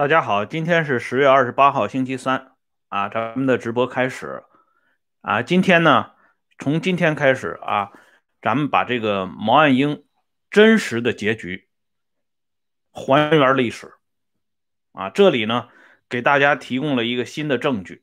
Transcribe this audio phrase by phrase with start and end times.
[0.00, 2.52] 大家好，今天是十月二十八号，星期三
[2.88, 4.44] 啊，咱们的直播开始
[5.20, 5.42] 啊。
[5.42, 6.12] 今天呢，
[6.58, 7.92] 从今天开始啊，
[8.40, 10.02] 咱们把这个毛岸英
[10.50, 11.68] 真实的结局
[12.90, 13.92] 还原历史
[14.92, 15.10] 啊。
[15.10, 15.68] 这里呢，
[16.08, 18.02] 给大家提供了一个新的证据，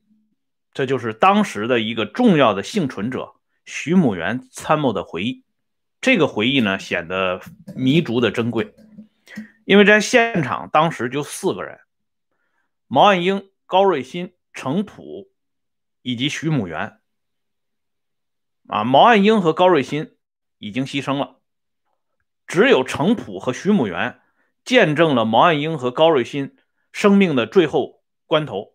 [0.76, 3.34] 这就是当时的一个重要的幸存者
[3.66, 5.44] 徐母元参谋的回忆。
[6.00, 7.42] 这个回忆呢，显得
[7.76, 8.76] 弥足的珍贵。
[9.66, 11.78] 因为在现场当时就四个人：
[12.88, 15.30] 毛岸英、高瑞欣、程普
[16.02, 17.00] 以及徐母元。
[18.68, 20.18] 啊，毛岸英和高瑞欣
[20.58, 21.42] 已经牺牲了，
[22.48, 24.22] 只有程普和徐母元
[24.64, 26.56] 见证了毛岸英和高瑞欣
[26.94, 28.74] 生命的最后关头。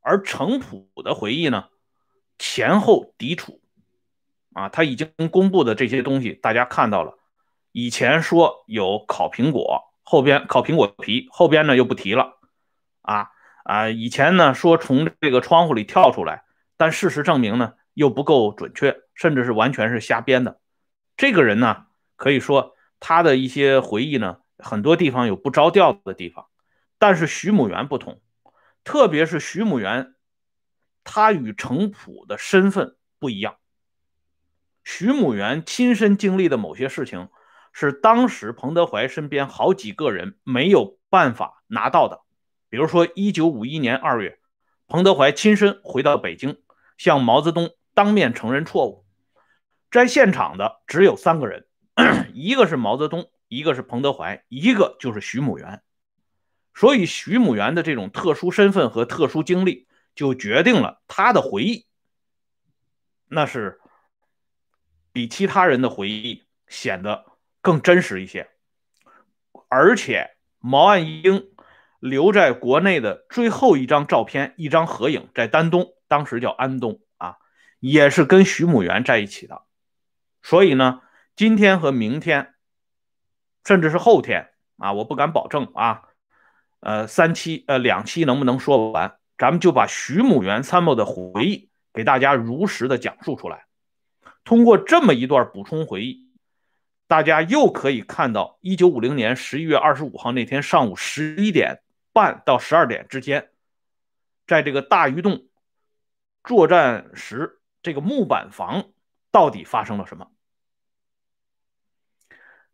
[0.00, 1.68] 而程普的回忆呢，
[2.38, 3.60] 前后抵触。
[4.52, 7.18] 啊，他已经公布的这些东西，大家看到了。
[7.70, 9.84] 以前说有烤苹果。
[10.02, 12.37] 后边烤苹果皮，后边呢又不提了，
[13.08, 13.30] 啊
[13.64, 13.88] 啊！
[13.88, 16.44] 以前呢说从这个窗户里跳出来，
[16.76, 20.60] 但事实证明呢又不够准确，甚至是完全是瞎编的。
[21.16, 21.86] 这个人呢，
[22.16, 26.48] 可以说他的一些回忆呢，很多地方有不着调的地方。
[26.98, 28.20] 但是徐母元不同，
[28.84, 30.14] 特别是徐母元，
[31.02, 33.56] 他与程普的身份不一样。
[34.84, 37.28] 徐母元亲身经历的某些事情。
[37.70, 42.22] 是当时彭德怀身边好几个人没有办法拿到的，
[42.68, 44.38] 比如说，一九五一年二月，
[44.86, 46.60] 彭德怀亲身回到北京，
[46.96, 49.04] 向毛泽东当面承认错误，
[49.90, 51.66] 在现场的只有三个人，
[52.32, 55.82] 一个是毛泽东，一个是彭德怀，一个就是徐母元。
[56.74, 61.86] 所以，徐母元的这种特殊身份和特殊经历，就决定了他的回忆，
[63.26, 63.80] 那是
[65.12, 67.24] 比其他人的回忆显得。
[67.60, 68.48] 更真实一些，
[69.68, 71.50] 而且毛岸英
[71.98, 77.36] 留在国内的最后一张照片，一张合影，在丹东，当时叫安东啊，
[77.80, 79.62] 也是跟徐母元在一起的。
[80.42, 81.00] 所以呢，
[81.34, 82.54] 今天和明天，
[83.64, 86.02] 甚至是后天啊，我不敢保证啊，
[86.80, 89.16] 呃，三期呃两期能不能说完？
[89.36, 93.66] 咱们就把徐母元参谋的回忆给大家如实的讲述出来，
[94.44, 96.28] 通过这么一段补充回忆。
[97.06, 101.80] 大家又可以看到，一九五零年十一月二十五号那天上午十一点
[102.18, 103.50] 半到十二点之间，
[104.44, 105.46] 在这个大鱼洞
[106.42, 108.90] 作战时，这个木板房
[109.30, 110.32] 到底发生了什么？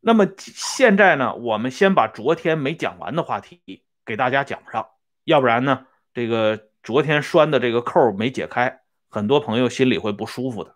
[0.01, 4.89] 那么现在呢，我们先把昨天没讲完的话题给大家讲上，
[5.25, 8.81] 要不然呢，这个昨天拴的这个扣没解开，
[9.11, 10.75] 很多朋友心里会不舒服的。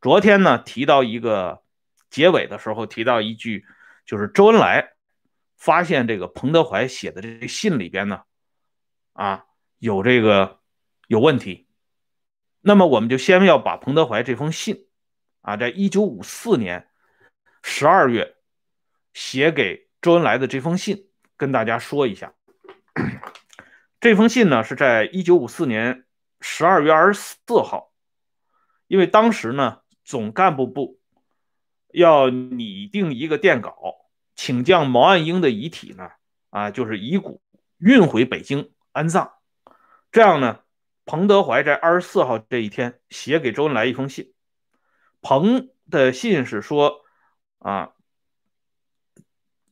[0.00, 1.64] 昨天呢，提到一个。
[2.08, 3.66] 结尾的时候提到一句，
[4.06, 4.92] 就是周恩来
[5.56, 8.22] 发现这个彭德怀写的这信里边呢，
[9.12, 9.46] 啊
[9.78, 10.60] 有这个
[11.08, 11.66] 有问题。
[12.60, 14.86] 那么我们就先要把彭德怀这封信，
[15.40, 16.88] 啊，在一九五四年
[17.62, 18.36] 十二月
[19.12, 22.34] 写给周恩来的这封信跟大家说一下。
[24.00, 26.06] 这封信呢是在一九五四年
[26.40, 27.92] 十二月二十四号，
[28.86, 31.00] 因为当时呢总干部部。
[31.92, 33.72] 要拟定一个电稿，
[34.36, 36.10] 请将毛岸英的遗体呢，
[36.50, 37.40] 啊，就是遗骨
[37.78, 39.32] 运回北京安葬。
[40.12, 40.60] 这样呢，
[41.04, 44.32] 彭德怀在二十四号这一天写给周恩来一封信。
[45.22, 47.00] 彭的信是说，
[47.58, 47.92] 啊，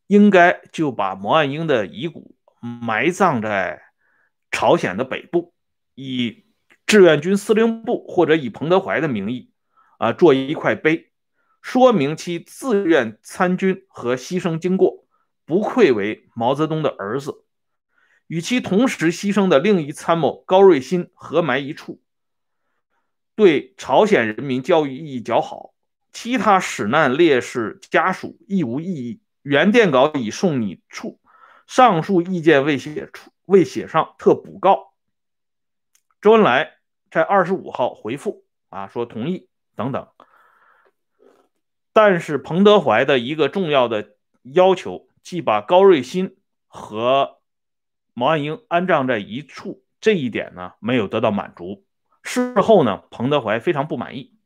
[0.07, 3.83] 应该就把毛岸英的遗骨埋葬在
[4.51, 5.55] 朝鲜的北部，
[5.95, 6.45] 以
[6.87, 9.51] 志愿军司令部或者以彭德怀的名义，
[9.99, 11.13] 啊，做一块碑。
[11.65, 15.07] 说明其自愿参军和牺牲经过，
[15.47, 17.43] 不愧为毛泽东的儿子。
[18.27, 22.03] 与其同时牺牲的另一参谋高瑞欣合埋一处，
[23.35, 25.73] 对朝鲜人民教育意义较好。
[26.13, 29.23] 其他死难烈士家属亦无异议。
[29.41, 31.19] 原电稿已送你处，
[31.67, 34.93] 上述意见未写出，未写上，特补告。
[36.21, 36.75] 周恩来
[37.11, 40.07] 在二十五号回复啊，说同意等等。
[41.95, 46.37] 但是彭德怀的一个重要的要求，即把高瑞欣
[46.67, 47.39] 和
[48.15, 51.87] 毛岸英安葬在一处，这一点呢没有得到满足。
[52.25, 54.37] 事后呢，彭德怀非常不满意。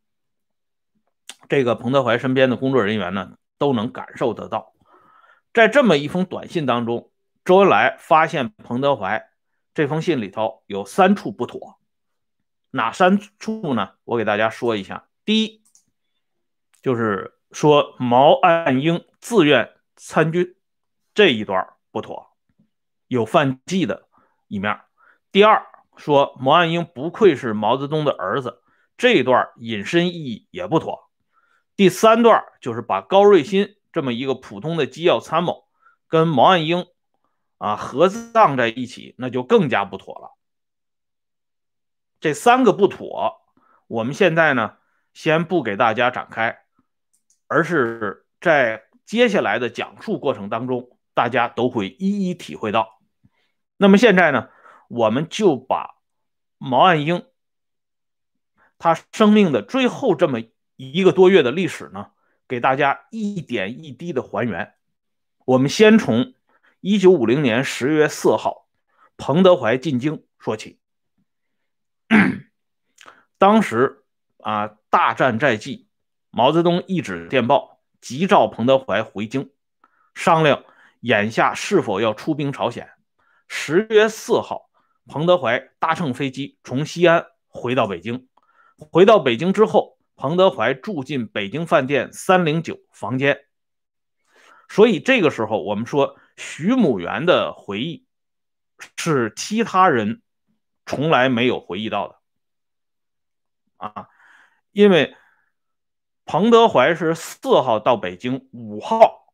[1.48, 4.74] 这个彭德怀身边的工作人员呢都能感受得到，
[5.54, 7.10] 在这么一封短信当中，
[7.46, 9.30] 周恩来发现彭德怀
[9.72, 11.78] 这封信里头有三处不妥，
[12.72, 13.92] 哪三处呢？
[14.04, 15.08] 我给大家说一下。
[15.24, 15.62] 第一，
[16.82, 17.36] 就是。
[17.50, 20.56] 说毛岸英自愿参军
[21.14, 22.36] 这一段不妥，
[23.06, 24.08] 有犯忌的
[24.46, 24.76] 一面；
[25.32, 25.66] 第二，
[25.96, 28.62] 说毛岸英不愧是毛泽东的儿子，
[28.96, 31.08] 这一段引申意义也不妥；
[31.74, 35.66] 第三段就是把高瑞欣这么一个普通的机要参谋
[36.06, 36.86] 跟毛岸英
[37.56, 40.36] 啊合葬在一起，那就更加不妥了。
[42.20, 43.40] 这三个不妥，
[43.86, 44.76] 我们现在呢
[45.14, 46.64] 先不给大家展开，
[47.48, 53.00] 而是在接下来的讲述过程当中，大家都会一一体会到。
[53.76, 54.50] 那么现在呢，
[54.88, 55.96] 我们就把
[56.58, 57.26] 毛岸英
[58.78, 60.42] 他生命的最后这么
[60.76, 62.10] 一个多月的历史呢，
[62.46, 64.74] 给大家一点一滴的还原。
[65.44, 66.34] 我们先从
[66.80, 68.68] 一九五零年十月四号
[69.16, 70.78] 彭德怀进京说起。
[73.38, 74.04] 当时
[74.38, 75.87] 啊，大战在即，
[76.30, 79.50] 毛泽东一纸电报急召彭德怀回京，
[80.14, 80.64] 商量
[81.00, 82.90] 眼下是否要出兵朝鲜。
[83.48, 84.70] 十月四号，
[85.06, 88.28] 彭德怀搭乘飞机从西安回到北京。
[88.76, 93.44] 回到北京之后，彭德怀住进北京饭店三零九房间。
[94.68, 98.06] 所以这个时候，我们说徐母元的回忆
[98.96, 100.22] 是其他人。
[100.90, 102.18] 从来没有回忆到的
[103.76, 104.08] 啊，
[104.72, 105.14] 因为
[106.28, 109.32] 彭德怀是四号到北京，五号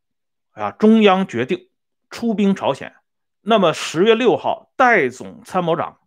[0.51, 1.69] 啊中央决定
[2.09, 2.95] 出兵朝鲜，
[3.41, 5.99] 那么十月六号代总参谋长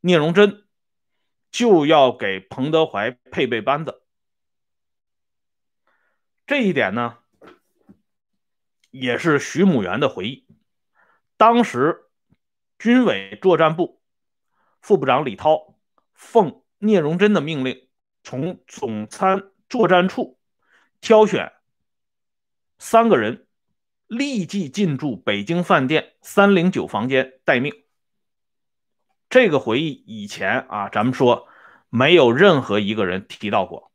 [0.00, 0.62] 聂荣臻
[1.50, 4.00] 就要给彭德怀配备班子，
[6.46, 7.18] 这一点呢
[8.92, 10.46] 也是徐母元的回忆，
[11.36, 12.04] 当时
[12.78, 14.00] 军委作战部。
[14.80, 15.74] 副部长李涛
[16.14, 17.88] 奉聂荣臻的命令，
[18.22, 20.35] 从总参作战处
[21.00, 21.52] 挑选
[22.78, 23.46] 三个人，
[24.06, 27.72] 立即进驻北京饭店三零九房间待命。
[29.28, 31.48] 这个回忆以前啊，咱们说
[31.88, 33.92] 没有任何一个人提到过。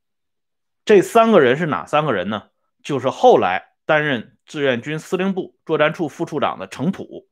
[0.84, 2.50] 这三个人是哪三个人呢？
[2.84, 7.28] 就是后来担任志愿军司令部作战处副处长的程普，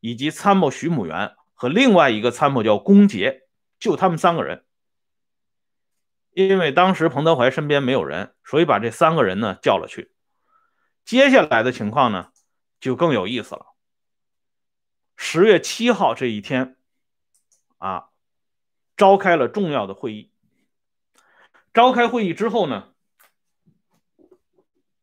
[0.00, 1.34] 以及参谋徐母元。
[1.56, 3.42] 和另外一个参谋叫龚杰，
[3.78, 4.63] 就他们三个人。
[6.34, 10.12] 因为当时彭德怀身边没有人，所以把这三个人呢叫了去。
[11.04, 12.30] 接下来的情况呢
[12.80, 13.66] 就更有意思了。
[15.16, 16.76] 十月七号这一天，
[17.78, 18.08] 啊，
[18.96, 20.32] 召开了重要的会议。
[21.72, 22.92] 召开会议之后呢，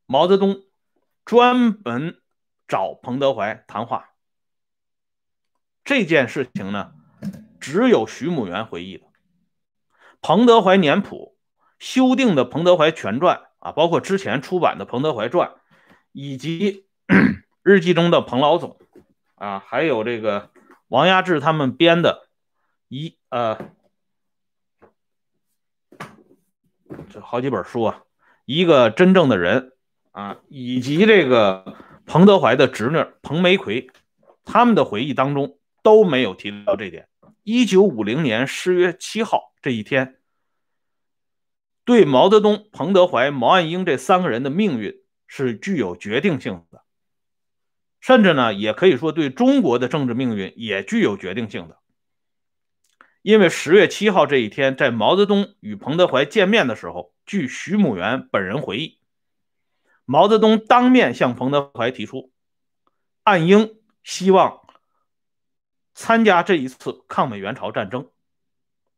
[0.06, 0.64] 毛泽东
[1.24, 2.22] 专门
[2.68, 4.10] 找彭德怀谈话。
[5.86, 6.94] 这件事情呢，
[7.62, 9.11] 只有徐母元回忆的。
[10.22, 11.36] 彭德怀年谱
[11.80, 15.50] 修订的《彭德怀全传》啊，包括之前出版的《彭德怀传》，
[16.12, 16.86] 以及
[17.64, 18.78] 日记中的彭老总
[19.36, 20.50] 啊，还有这个
[20.88, 22.30] 王亚志他们编的
[22.88, 23.58] 一呃，
[27.10, 28.04] 这好几本书啊，
[28.46, 29.74] 一个真正的人
[30.12, 31.76] 啊，以及这个
[32.06, 33.90] 彭德怀的侄女彭梅奎
[34.46, 35.58] 他们的回忆当中。
[35.84, 37.08] 都没有提到这点。
[37.42, 40.20] 一九五零年十月七号这一天，
[41.86, 46.84] 对毛泽东、彭德怀、毛岸英这三个人的命运是具有决定性的，
[48.00, 51.78] 甚至呢，也可以说对中国的政治命运也具有决定性的。
[53.22, 59.00] 因为十月七号这一天，在毛泽东与彭德怀见面的时候，据徐母元本人回忆，
[60.06, 62.32] 毛泽东当面向彭德怀提出，
[63.24, 64.60] 岸英希望。
[65.94, 68.10] 参加这一次抗美援朝战争，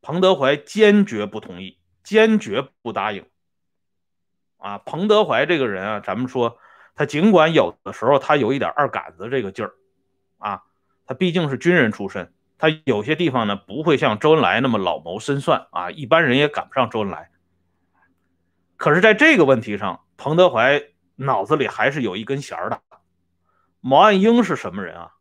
[0.04, 3.26] 彭德怀坚决不同意，坚决不答应。
[4.58, 6.58] 啊，彭德怀这个人啊，咱们说
[6.94, 9.74] 他尽管有的时候他有一点二杆子这个劲儿，
[10.38, 10.64] 啊，
[11.06, 17.32] 他毕竟是军人出身，他有些地方呢不会像周恩来那么老谋深算啊，一般人也赶不上周恩来。
[18.76, 20.84] 可是，在这个问题上，彭德怀
[21.16, 22.82] 脑子里还是有一根弦的。
[23.80, 25.12] 毛岸英是什么人啊？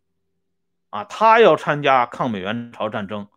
[0.91, 3.29] 啊，他要参加抗美援朝战争，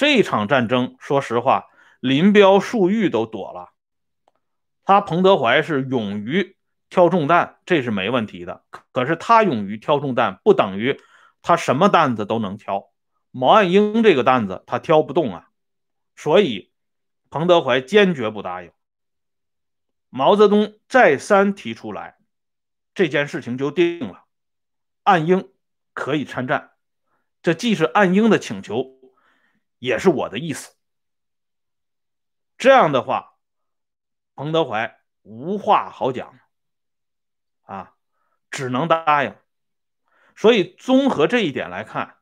[0.00, 1.66] 这场战争，说实话，
[2.00, 3.68] 林彪、粟裕都躲了。
[4.82, 6.56] 他彭德怀是勇于
[6.88, 8.64] 挑重担，这是没问题的。
[8.92, 10.98] 可是他勇于挑重担，不等于
[11.42, 12.90] 他什么担子都能挑。
[13.30, 15.50] 毛岸英这个担子他挑不动啊，
[16.16, 16.72] 所以
[17.28, 18.72] 彭德怀坚决不答应。
[20.08, 22.16] 毛泽东再三提出来，
[22.94, 24.24] 这件事情就定了，
[25.02, 25.50] 岸英
[25.92, 26.70] 可以参战。
[27.42, 28.98] 这既是岸英的请求，
[29.80, 30.72] 也是我的意思。
[32.56, 33.34] 这样的话，
[34.36, 36.38] 彭德怀无话好讲，
[37.62, 37.94] 啊，
[38.50, 39.34] 只能答应。
[40.36, 42.18] 所以综合这一点来看，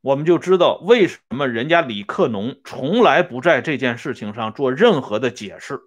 [0.00, 5.80] 我们就知道为什么人家李克农从来不在这件事情上做任何的解释，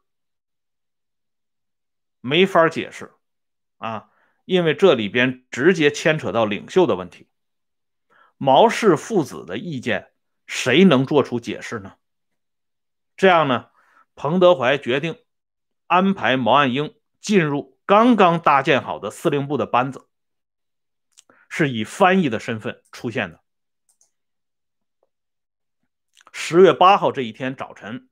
[2.21, 3.13] 没法解释
[3.77, 4.09] 啊，
[4.45, 7.29] 因为这里边直接牵扯到领袖的问题。
[8.37, 10.11] 毛氏父子的意见，
[10.47, 11.95] 谁能做出解释呢？
[13.17, 13.69] 这样呢，
[14.15, 15.17] 彭德怀决定
[15.87, 20.07] 安排毛岸英进入刚刚搭建好的司令部的班子，
[21.49, 23.41] 是以翻译的身份出现的。
[26.31, 28.09] 十月八号这一天早晨，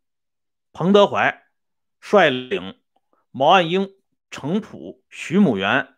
[0.72, 1.44] 彭德怀
[2.00, 2.80] 率领
[3.32, 3.94] 毛岸英、
[4.32, 5.96] 程普、徐母元，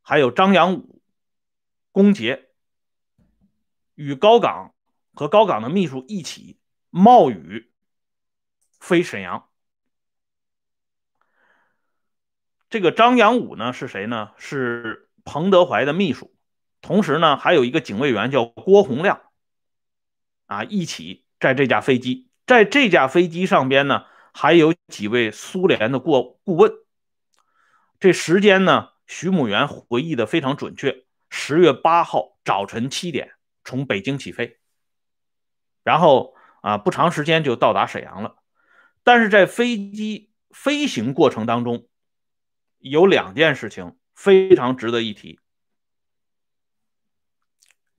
[0.00, 1.02] 还有张扬武、
[1.90, 2.50] 龚杰，
[3.94, 4.74] 与高岗
[5.14, 6.58] 和高岗的秘书一起
[6.90, 7.70] 冒雨
[8.80, 9.48] 飞沈阳。
[12.70, 14.32] 这个张扬武呢是谁呢？
[14.36, 16.34] 是彭德怀的秘书，
[16.80, 19.20] 同时呢还有一个警卫员叫郭洪亮。
[20.46, 26.72] 啊，一起在这架飞机，在这架飞机上边呢，还有几位苏联的顾顾问。
[27.98, 31.06] 这时间呢，徐母元回忆的非常准确。
[31.30, 33.33] 十月八号早晨七点
[33.64, 34.58] 从北京起飞，
[35.82, 38.36] 然后啊，不长时间就到达沈阳了。
[39.02, 41.88] 但是在飞机飞行过程当中，
[42.78, 45.40] 有两件事情非常值得一提。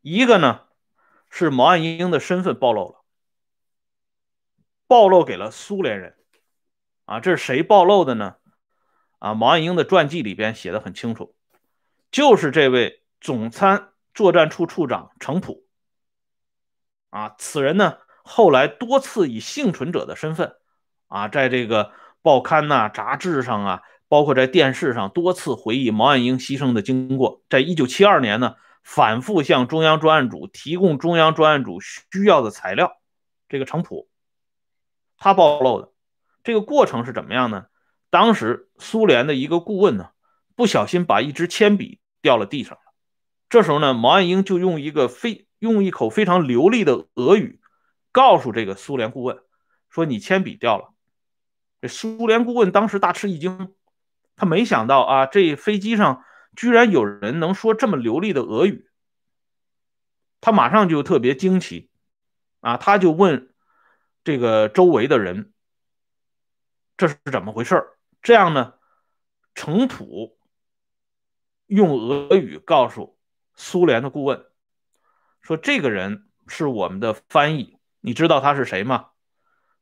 [0.02, 0.62] 一个呢。
[1.28, 3.04] 是毛岸英的身份暴露了，
[4.88, 6.16] 暴露给了苏联人，
[7.04, 8.38] 啊，这是谁暴露的呢？
[9.20, 11.36] 啊，毛岸英的传记里边写的很清楚，
[12.10, 15.66] 就是这位总参作战处处长程普，
[17.12, 20.56] 啊，此人呢后来多次以幸存者的身份，
[21.08, 21.92] 啊，在这个
[22.24, 28.56] 报刊呐、杂志上啊，包括在电视上多次回忆毛岸英牺牲的经过，在一九七二年呢。
[28.88, 33.02] 反复向中央专案组提供中央专案组需要的材料，
[33.50, 34.08] 这个程普，
[35.18, 35.92] 他暴露的
[36.44, 37.66] 这个过程是怎么样呢？
[38.12, 40.12] 当时苏联的一个顾问呢，
[40.56, 42.78] 不小心把一支铅笔掉了地上。
[43.56, 47.62] 这时候呢，毛岸英就用一个非用一口非常流利的俄语，
[48.12, 49.40] 告诉这个苏联顾问
[49.88, 50.94] 说：“你铅笔掉了。”
[51.80, 53.74] 这苏联顾问当时大吃一惊，
[54.36, 56.26] 他没想到啊，这飞机上。
[56.54, 58.90] 居然有人能说这么流利的俄语，
[60.42, 61.90] 他马上就特别惊奇，
[62.60, 63.54] 啊，他就问
[64.26, 65.54] 这个周围的人，
[66.98, 67.82] 这是怎么回事
[68.22, 68.74] 这样呢，
[69.54, 70.38] 程普
[71.68, 73.15] 用俄语告诉
[73.56, 74.46] 苏联的顾问，
[75.42, 79.10] 说这个人是我们的翻译，你知道他是谁吗？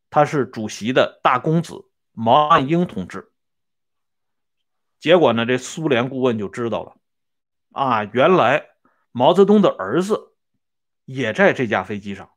[0.10, 3.32] 他是主席的大公子毛岸英同志。
[5.00, 6.96] 结果呢，这苏联顾问就知道了，
[7.72, 8.68] 啊，原来
[9.12, 10.34] 毛泽东的儿子
[11.06, 12.30] 也在这架飞机上。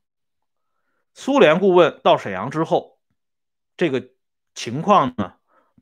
[1.15, 2.99] 苏联顾问到沈阳之后，
[3.77, 4.09] 这个
[4.55, 5.35] 情况呢，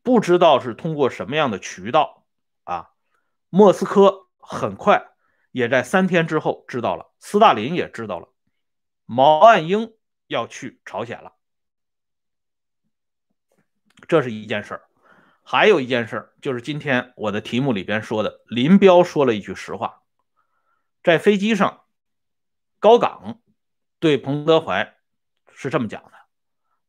[0.02, 2.26] 不知道是通过什么样的渠道
[2.64, 2.90] 啊，
[3.48, 5.13] 莫斯科很快
[5.54, 8.28] 也在三天之后知道了，斯大林也知道了，
[9.06, 9.94] 毛岸英
[10.26, 11.34] 要去朝鲜了，
[14.08, 14.88] 这是一件事儿。
[15.44, 20.02] 还有一件事，就是今天我的题目里边说的，林彪说了一句实话，
[21.04, 21.84] 在飞机上，
[22.80, 23.40] 高岗
[24.00, 24.96] 对彭德怀
[25.52, 26.10] 是这么讲的，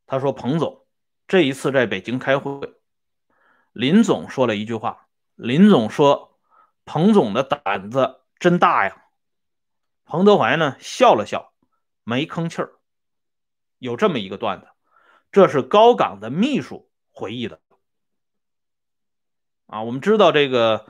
[0.07, 0.88] 他说：“彭总
[1.27, 2.74] 这一次在北京开会，
[3.74, 6.39] 林总说了一句话，林总说，
[6.84, 9.04] 彭总的胆子真大呀。”
[10.06, 11.54] 彭德怀呢笑了笑，
[12.04, 12.74] 没吭气儿。
[13.80, 14.68] 有这么一个段子，
[15.32, 17.60] 这是高岗的秘书回忆的。
[19.65, 20.86] 啊，我们知道这个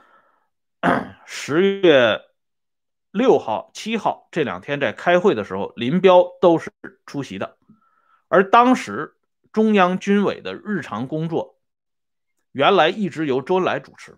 [1.26, 2.22] 十月
[3.12, 6.72] 六号、七号这两天在开会的时候，林彪都是
[7.06, 7.58] 出席的。
[8.28, 9.16] 而当时
[9.54, 11.58] 中央军委的日常工作，
[12.52, 14.18] 原来一直由周恩来主持。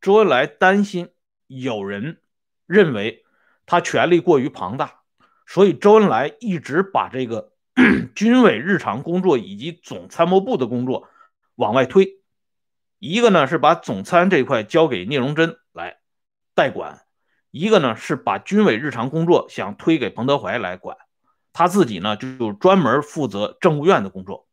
[0.00, 1.12] 周恩来担心
[1.46, 2.20] 有人
[2.66, 3.24] 认为
[3.66, 5.00] 他权力过于庞大，
[5.46, 7.52] 所以周恩来一直把这个
[8.14, 11.08] 军委日常工作以及总参谋部的工作
[11.54, 12.20] 往外推。
[12.98, 15.98] 一个呢是把总参这块交给聂荣臻来
[16.54, 17.02] 代管，
[17.50, 20.96] 一个呢是把军委日常工作想推给彭德怀来管，
[21.52, 24.48] 他自己呢就专门负责政务院的工作。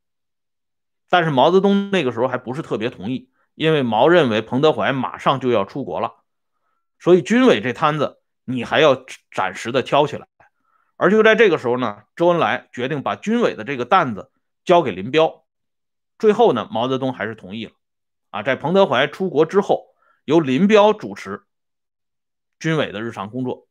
[1.10, 6.23] 但是毛泽东那个时候还不是特别同意，因为毛认为彭德怀马上就要出国了，
[7.04, 10.26] 所以军委这摊子你还要暂时的挑起来。
[10.96, 14.32] 而就在这个时候呢，周恩来决定把军委的这个担子
[14.64, 15.44] 交给林彪，
[16.18, 17.74] 最后呢，毛泽东还是同意了。
[18.30, 19.88] 啊，在彭德怀出国之后，
[20.24, 21.44] 由林彪主持
[22.58, 23.68] 军委的日常工作。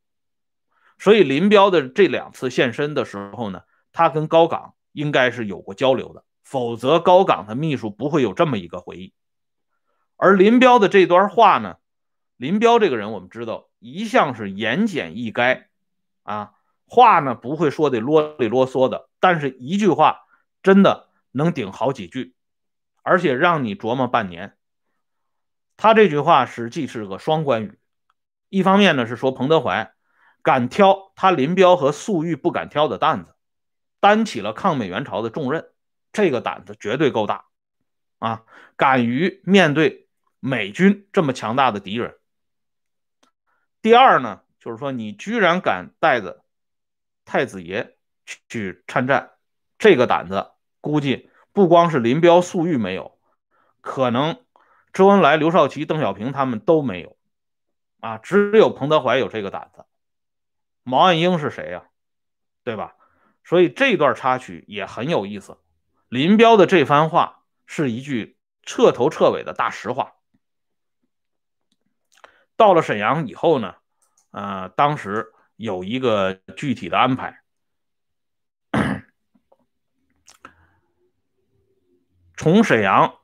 [0.99, 9.11] 所以林彪的这两次现身的时候呢，他跟高岗应该是有过交流的，否则高岗的秘书不会有这么一个回忆。
[10.17, 11.77] 而林彪的这段话呢，
[12.43, 15.63] 林彪这个人我们知道一向是言简意赅，
[16.23, 16.51] 啊，
[16.87, 20.25] 话呢不会说的啰里啰嗦的，但是一句话
[20.61, 22.35] 真的能顶好几句，
[23.01, 24.57] 而且让你琢磨半年。
[25.77, 27.79] 他这句话实际是个双关语，
[28.49, 29.93] 一方面呢是说彭德怀
[30.41, 33.35] 敢挑他林彪和粟裕不敢挑的担子，
[34.01, 35.69] 担起了抗美援朝的重任，
[36.11, 37.45] 这个胆子绝对够大，
[38.19, 38.43] 啊，
[38.75, 40.09] 敢于面对
[40.41, 42.17] 美军这么强大的敌人。
[43.83, 46.45] 第二呢，就是说你居然敢带着
[47.25, 47.97] 太子爷
[48.47, 49.31] 去参战，
[49.77, 53.19] 这个胆子估计不光是林彪、粟裕没有，
[53.81, 54.39] 可能。
[54.93, 57.17] 周恩来、刘少奇、邓小平他们都没有，
[57.99, 59.85] 啊，只有彭德怀有这个胆子。
[60.83, 61.83] 毛岸英是谁呀？
[62.63, 62.95] 对吧？
[63.43, 65.57] 所以这段插曲也很有意思。
[66.07, 70.13] 林彪的这番话是一句彻头彻尾的大实话。
[72.55, 73.75] 到了沈阳以后呢，
[74.31, 77.41] 呃，当时有一个具体的安排，
[82.37, 83.15] 从沈阳。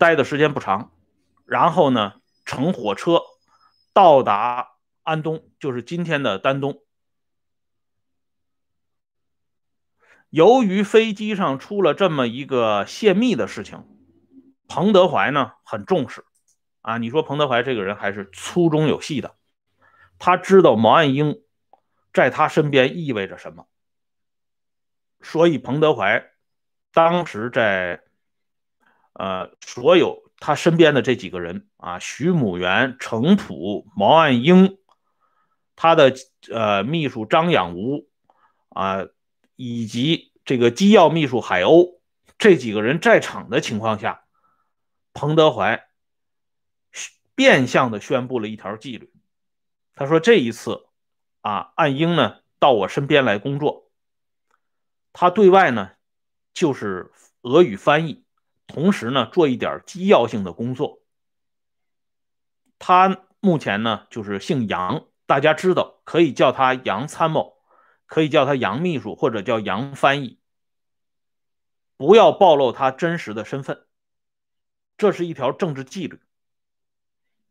[0.00, 0.92] 待的时间不长，
[1.44, 3.20] 然后呢，乘火车
[3.92, 6.84] 到达安东，就是今天的丹东。
[10.30, 13.84] 由于飞机上出了这么一个泄密的事情，
[14.68, 16.24] 彭德怀呢很重视
[16.88, 16.98] 啊。
[16.98, 19.34] 你说彭德怀这个人还是粗中有细的，
[20.18, 21.42] 他知道毛岸英
[22.12, 23.66] 在他身边意味着什么，
[25.20, 26.30] 所以彭德怀
[26.92, 28.02] 当时在。
[29.14, 34.78] 呃，所有他身边的这几个人啊，徐母元、程普、毛岸英，
[35.74, 36.14] 他的
[36.52, 38.08] 呃秘书张养吾
[38.68, 39.08] 啊，
[39.56, 41.98] 以及这个机要秘书海鸥
[42.38, 44.22] 这几个人在场的情况下，
[45.12, 45.87] 彭德怀
[47.38, 49.12] 变相的宣布了一条纪律。
[49.94, 50.88] 他说：“这一次
[51.40, 53.92] 啊，岸英呢到我身边来工作，
[55.12, 55.92] 他对外呢
[56.52, 58.24] 就是俄语翻译。”
[58.66, 61.00] 同时呢，做一点机要性的工作。
[62.80, 67.56] 他目前呢，就是姓杨，大家知道，可以叫他杨参谋，
[68.06, 70.40] 可以叫他杨秘书，或者叫杨翻译。
[71.96, 73.86] 不要暴露他真实的身份，
[74.96, 76.20] 这是一条政治纪律。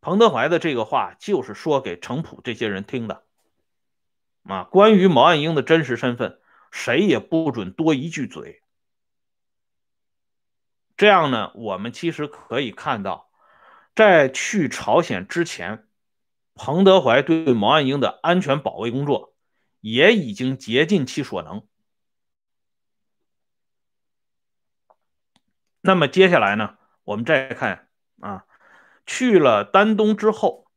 [0.01, 3.23] 彭德怀的这个话就是说给程普这些人听的。
[4.43, 6.39] 啊，关于毛岸英的真实身份，
[6.71, 8.63] 谁也不准多一句嘴。
[10.95, 13.29] 这样呢，我们其实可以看到，
[13.93, 15.85] 在去朝鲜之前，
[16.55, 19.35] 彭德怀对毛岸英的安全保卫工作
[19.79, 21.67] 也已经竭尽其所能。
[25.81, 27.89] 那么接下来呢，我们再看
[28.21, 28.46] 啊，
[29.07, 30.67] 去了丹东之后，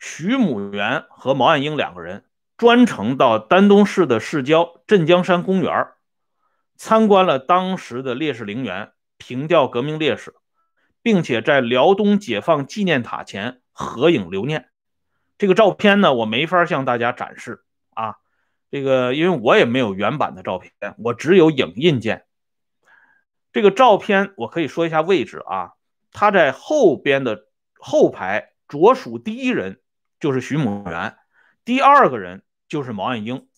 [0.00, 2.24] 徐母元和毛岸英两个人
[2.56, 5.86] 专程到丹东市的市郊镇江山公园
[6.74, 8.90] 参观了当时的烈士陵园。
[9.20, 10.32] 凭吊革命烈士，
[11.02, 14.68] 并且在辽东解放纪念塔前合影留念。
[15.38, 17.64] 这个照片呢，我没法向大家展示
[17.94, 18.14] 啊。
[18.70, 22.26] 这个因为我也没有原版的照片，我只有影印件。
[23.52, 25.72] 这个照片我可以说一下位置啊，
[26.12, 29.80] 他在后边的后排，着数第一人
[30.20, 31.16] 就是徐母元，
[31.64, 33.48] 第二个人就是毛岸英。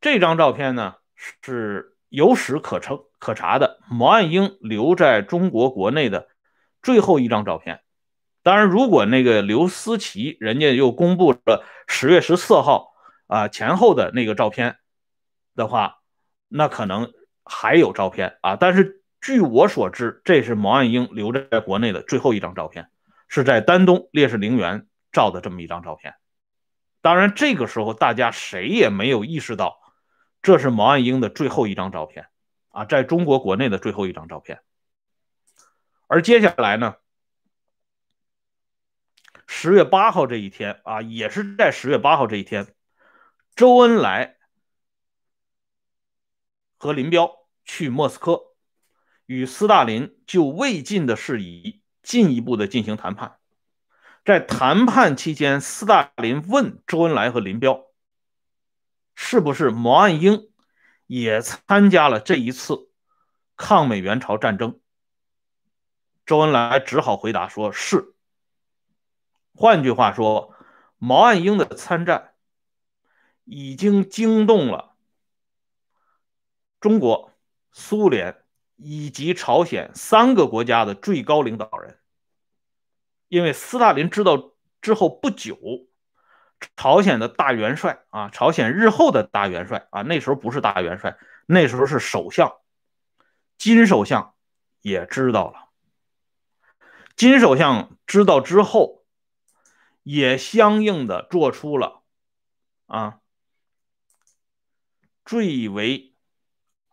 [0.00, 0.94] 这张照片呢
[1.42, 3.04] 是有史可称。
[3.18, 6.28] 可查的毛岸英留在中国国内的
[6.82, 7.80] 最后一张照片，
[8.42, 12.92] 当然，如果那个刘思齐人家又公布了十月十四号
[13.26, 14.76] 啊前后的那个照片
[15.56, 16.00] 的话，
[16.48, 17.14] 那可能
[17.46, 18.56] 还有照片啊。
[18.56, 22.90] 但是据我所知，这是毛岸英留在国内的最后一张照片，
[23.26, 26.14] 是在丹东烈士陵园照的这么一张照片。
[27.00, 29.80] 当然，这个时候大家谁也没有意识到
[30.42, 32.26] 这是毛岸英的最后一张照片。
[32.68, 34.60] 啊，在中国国内的最后一张照片。
[36.06, 36.96] 而接下来呢，
[39.46, 42.74] 十月八号这一天啊，也是在十月八号这一天，
[43.56, 44.36] 周恩来
[46.76, 48.53] 和林彪去莫斯科，
[49.26, 53.38] 与斯大林就未尽的事宜进一步的进行谈判。
[54.24, 57.84] 在谈判期间，斯大林问周恩来和林彪，
[59.14, 60.50] 是不是毛岸英？
[61.06, 62.88] 也参加了这一次
[63.56, 64.80] 抗美援朝战争，
[66.24, 68.14] 周恩来只好回答说是。
[69.54, 70.54] 换句话说，
[70.96, 72.32] 毛岸英的参战
[73.44, 74.96] 已经惊动了
[76.80, 77.32] 中国、
[77.70, 78.43] 苏联
[78.76, 81.98] 以及朝鲜三个国家的最高领导人，
[83.28, 85.58] 因为斯大林知道之后不久，
[86.76, 92.52] 朝鲜的大元帅啊，朝鲜日后的大元帅啊，那时候不是大元帅，那时候是首相，
[93.58, 94.34] 金首相
[94.80, 95.70] 也知道了。
[97.16, 99.04] 金首相知道之后，
[100.02, 102.02] 也相应的做出了
[102.86, 103.20] 啊
[105.24, 106.13] 最为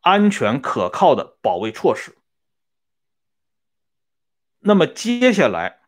[0.02, 2.18] 安全可靠的保卫措施。
[4.60, 5.80] 那么接下来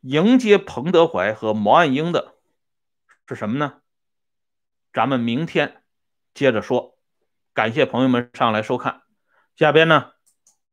[0.00, 2.36] 迎接彭德怀和毛岸英的
[3.26, 3.80] 是什么呢？
[4.92, 5.82] 咱们明天
[6.32, 6.96] 接着说。
[7.52, 9.02] 感谢朋友们上来收看，
[9.56, 10.12] 下边呢，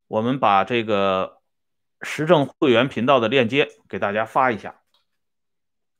[0.07, 1.37] 我们把这个。
[2.01, 4.79] 时政会员频道的链接给大家发一下，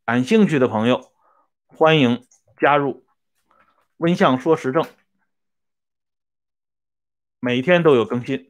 [0.05, 1.11] 感兴趣的朋友
[1.67, 2.25] 欢迎
[2.57, 3.05] 加入。
[3.97, 4.87] 温相说时政，
[7.41, 8.49] 每天都有更新。